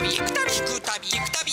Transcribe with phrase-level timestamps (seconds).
[0.00, 1.52] 旅行く旅行く旅行く旅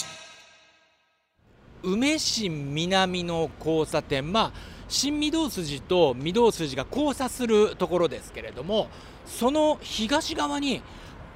[1.82, 4.52] 梅市南の交差点、まあ、
[4.88, 8.90] 新御堂筋と御堂筋が交差するところですけれども
[9.26, 10.84] その東側に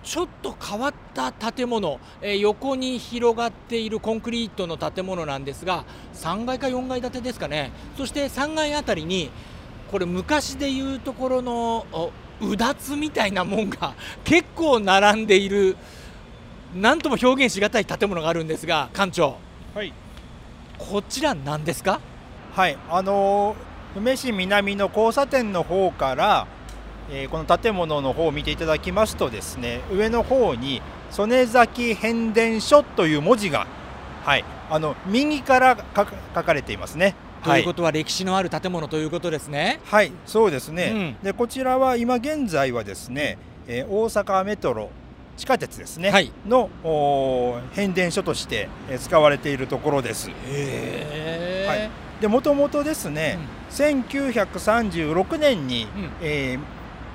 [0.03, 7.71] ちょっと変わった建物、え横に広がっているコンクリートの建物なんですが3階か4階建てですかね。
[7.97, 9.31] そして3階あたりに
[9.91, 15.75] これ昔でいうところのうだつみたいなもんが結構並んでいる
[16.75, 19.37] 何とも表現しがたい建物があるんですが館長。
[19.73, 19.93] はい、
[20.77, 21.99] こちら何ですか？
[22.53, 26.47] はい、あのー梅市南の交差点の方から、
[27.11, 33.65] えーこの建物の方を見ていただきますとですね上の方に「曽根崎変電所」という文字が、
[34.23, 37.15] はい、あの右から書か書かれていますね。
[37.43, 39.79] ということは歴史のある建物ということですね。
[39.85, 44.91] はい、そうですね、でこちらは今現在はですね、えー大阪メトロ
[45.39, 46.33] 地下鉄ですね、はい。
[46.45, 46.69] の
[47.71, 50.29] 変電所としてえー使われているところです。
[50.45, 51.89] へはい。
[52.21, 53.39] でもともとですね、
[53.71, 56.11] 1936年に、うん。
[56.21, 56.59] えー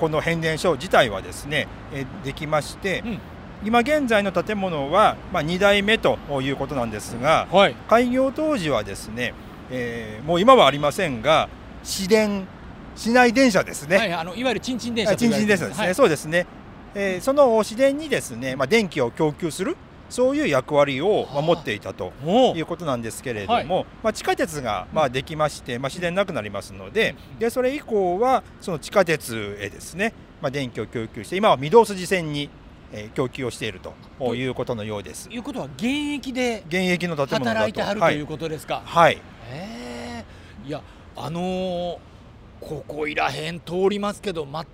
[0.00, 3.18] この変電所自体はですね、えーできまして、うん。
[3.62, 7.74] 今現在の建物は、まあ、2代目ということなんですがはい。
[7.88, 9.34] 開業当時はですね、
[9.70, 11.50] えーもう今はありませんが
[11.82, 12.46] 市電
[12.96, 15.94] 市内電車ですね、はい、あのいわゆるチンチン電車あチンチン電車ですね、はい。
[15.94, 16.46] そうですね、
[16.94, 19.76] えーその市電にですね、まあ、電気を供給する
[20.10, 22.12] そういう役割をまあ持っていたと
[22.54, 32.48] いうことなんですけれども、まあ、地下鉄がまあできまして、まあ、自然なくなりますのででそれ以降はその地下鉄へですね、まあ、電気を供給して今は御堂筋線に、
[32.92, 33.80] えー供給をしている
[34.20, 35.28] ということのようです。
[35.28, 38.20] いうことは現役で現役の建物働いてはるとい。
[38.20, 38.82] うことですか？
[38.84, 39.18] はい、へ
[39.50, 40.24] え。
[40.64, 40.80] いや
[41.16, 41.98] あのー
[42.60, 44.64] ここいらへん通りますけど全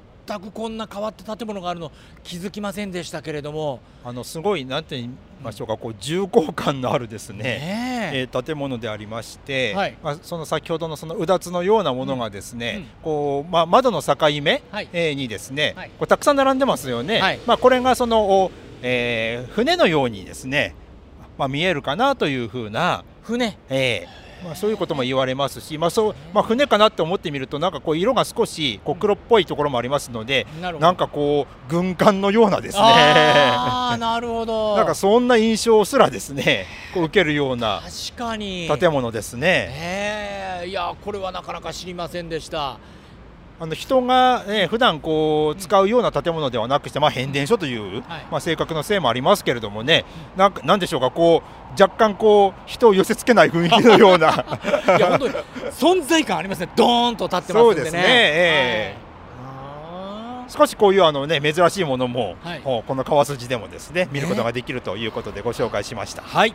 [0.41, 1.91] くこんな変わった建物があるの
[2.23, 3.81] 気づきませんでしたけれども。
[4.05, 5.11] あのすごいなんて言い
[5.43, 8.21] ましょうかこう重厚感のあるですねねえ。
[8.21, 9.97] えー建物でありまして、はい。
[10.03, 12.89] まあ、その先ほどのそのうだつのようなものがですね、うんうん。
[13.03, 14.89] こうまあ、窓の境目、はい。
[14.93, 15.91] えーにですね、はい。
[15.91, 17.41] こうたくさん並んでますよね、はい。
[17.47, 18.50] まあ、これがその、お
[18.83, 20.75] えー船のようにですね、
[21.39, 23.59] まあ、見えるかなというふうな、船。
[23.69, 34.77] えーまあ、そういうことも言われますし、まあそうまあ、船かなって思ってみるとなんかこう色が少しこう黒っぽいところもありますので、なんかこう軍艦のようなですねああ なるほど。
[34.77, 38.71] なんかそんな印象すらですねこう受けるような確かに。
[38.79, 40.65] 建物ですね。
[40.67, 42.79] いやこれはなかなか知りませんでした。
[43.62, 48.26] あの人が、ね、普段こう使うような建物ではなくして、まあ、変電所という、はい。
[48.31, 51.43] まあ、性格のせいもありますけれどもね、なんかなんでしょうかこ
[51.76, 54.31] う若干こう人を寄せつけない雰囲気のような。
[54.97, 55.34] いや本当に
[55.70, 56.70] 存在感ありますね。
[56.75, 57.75] ドーンと立ってますんでね。
[57.75, 58.97] そうですねえ
[59.44, 60.44] はい。
[60.47, 62.60] あ少しこういうあの、ね、珍しいものも、はい。
[62.62, 66.22] この川筋でもですね見ることができるということでご紹介しました。
[66.22, 66.54] ーはい